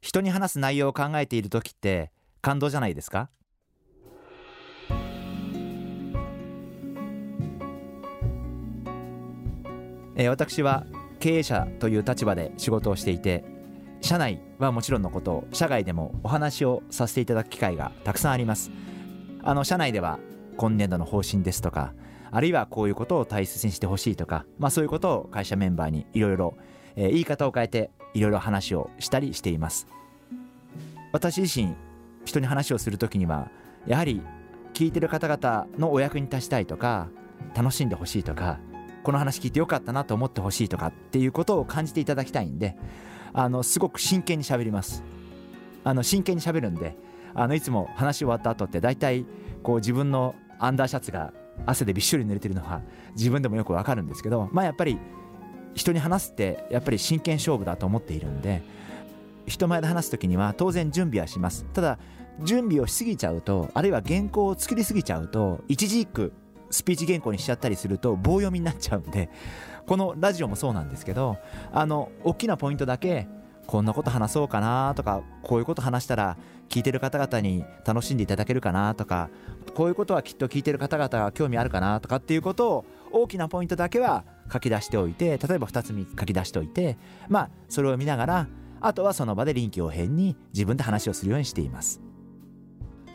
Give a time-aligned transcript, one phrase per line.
[0.00, 3.30] 人に話す内容を考えている時って感動じゃないですか？
[10.16, 10.84] えー、私は
[11.20, 13.44] 経営者という立場で仕事をしていて
[14.00, 18.70] 社内はもちろんのこと社外でもお話をさせていただく機会がたくさんあります。
[19.42, 20.18] あの社内では
[20.56, 21.94] 今年度の方針ですとか
[22.30, 26.56] あるいはこういうことを大切にしてほしいとか、まあ、そういうことを会社メンバーにいろいろ
[26.96, 29.86] 言い方を変えていろいろ話をしたりしています。
[31.12, 31.74] 私自身
[32.24, 33.50] 人に話をする時には
[33.86, 34.22] やはり
[34.74, 37.08] 聞いてる方々のお役に立ちたいとか
[37.54, 38.58] 楽しんでほしいとか
[39.02, 42.76] この話聞いてよかったなと思ってほしいとかっていうことを感じていただきたいんで
[43.32, 45.02] あのすごく真剣に喋ります。
[45.84, 46.96] あの真剣に喋るんで
[47.34, 49.24] あのいつも話終わった後って大体
[49.62, 51.32] こう自分のアンダーシャツが
[51.66, 52.82] 汗でびっしょり濡れてるのは
[53.14, 54.98] 自分でもよくわかるんですけどまあやっぱり
[55.74, 58.62] 人に話すってやっぱり真剣勝負だと思っているんで
[59.48, 61.64] 人前で話す時には当然準備はします。
[61.72, 61.98] ただ
[62.40, 66.32] 準備をしすぎちゃうとあるいは原稿を作りすぎちゃうと一字一句
[66.70, 69.28] スピーチ原稿にしちゃったりすると棒読みになっちゃうんで
[69.86, 71.38] このラジオもそうなんですけど
[71.72, 73.26] あの大きなポイントだけ
[73.66, 76.36] こんなこと話そうかなとかこういうこと話したら
[76.68, 79.30] 聞いてる方々に楽しんでいただけるかなとか
[79.74, 86.96] こういうことはきっと聞いてる方々が興味あるかなとかっていうことを大きなポイントだけは書き出しておいて例えば2つ3つ書き出しておいて
[87.28, 88.46] まあそれを見ながら
[88.80, 92.00] あとはその場で臨機応変に自分で話をするようにしています。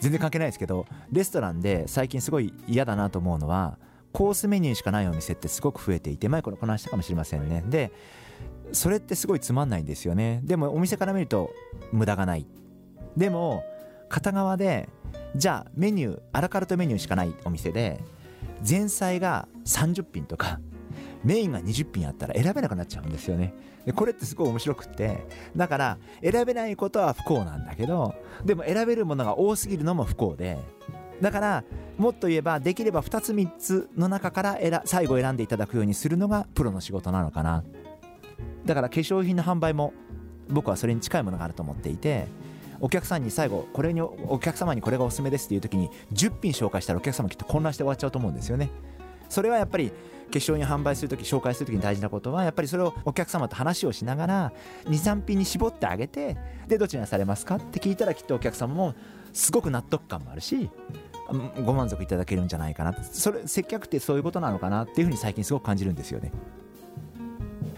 [0.00, 3.78] 全然関係ないですけどレストランで最近すごい嫌だなと思うのは
[4.12, 7.62] コースメニューしかないお店ってすごく増えていて前この話したかもしれませんね。
[7.68, 7.92] で
[8.72, 10.40] それってすごいつまんないんですよね。
[10.44, 11.50] でもお店から見ると
[11.92, 12.46] 無駄がない。
[13.16, 13.62] でも
[14.08, 14.88] 片側で
[15.36, 18.02] じゃあメニューアラカルトメニューしかないお店で
[18.68, 20.60] 前菜が30品とか
[21.24, 23.54] メインが20品あったら選べなくなっちゃうんですよね。
[23.84, 30.58] でこれってすごい面白くってだから選べないことは不幸なんだけどでも選べるものが多すぎるのも不幸で
[31.20, 31.64] だから
[31.98, 37.64] もっと言えばできれば2つ3つの中から最後選んでいただくようにするのがプロの仕事なのかな。
[38.64, 39.92] だから化粧品の販売も
[40.48, 42.26] 僕はそれに近いものがあると思っていて
[42.80, 48.70] お客さんに最後これにお客様にこれがおすすめですっていう時に10品紹介したらお客様きっと混乱して終わっちゃうと思うんですよね。
[49.32, 49.90] それはやっぱり
[50.30, 54.52] 決勝に販売する時紹介する時に大事なことはやっぱりそれをお客様と話をしながら
[54.84, 56.36] 23品に絞ってあげて
[56.68, 58.94] でどちらにされますかって聞いたらきっとお客様も
[59.32, 60.68] すごく納得感もあるし
[61.64, 66.30] ご満足いただけるんじゃないかなそれ接客ってそういうことなのかなっていうふうに最近すごく感じるんですよね。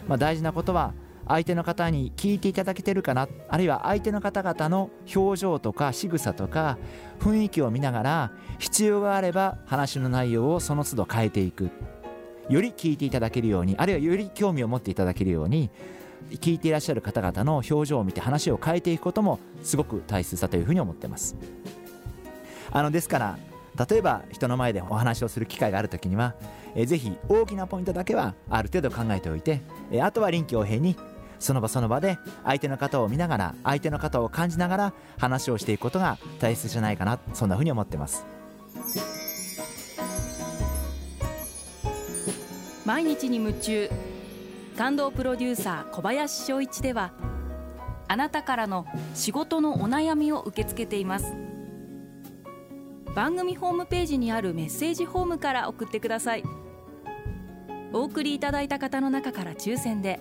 [0.09, 0.93] まあ、大事なことは
[1.27, 3.29] 相手の方に聞いていただけてるかな？
[3.49, 6.79] あるいは相手の方々の表情とか仕草とか
[7.21, 11.71] 雰囲気を見ながら必要があれば話の内容をその都度変えていく。
[12.49, 15.71] より聞いていただけるようにあるいはより興味を持っていただけるように
[16.31, 21.37] 聞いていらっしゃる方々の表情を見て話を変えていくこともすごく大切だというふうに思ってます。
[22.71, 23.39] あのですから
[23.89, 26.35] 例えば人の前でお話をする機会がある時には、
[26.77, 30.97] えぜひ大きなポイントだけはある程度考えておいて、えあとは臨機応変に
[31.39, 38.27] その場その場で相手の方を見ながら相手の方を感じながら話をしていくことが大切じゃないかなそんなふうに思ってます。
[42.85, 43.91] 毎日に夢中
[44.77, 47.13] 感動プロデューサー小林翔一では
[48.09, 51.33] あなたからの仕事のお悩みを受け付けています。
[53.15, 56.45] 番組ホームページにあるメッセージフォームから送ってください。
[57.93, 60.21] お送りいただいた方の中から抽選で